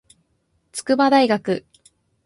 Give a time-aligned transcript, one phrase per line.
[0.71, 1.63] 筑波大学